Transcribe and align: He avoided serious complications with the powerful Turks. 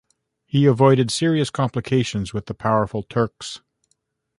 He 0.47 0.65
avoided 0.65 1.11
serious 1.11 1.51
complications 1.51 2.33
with 2.33 2.47
the 2.47 2.55
powerful 2.55 3.03
Turks. 3.03 3.61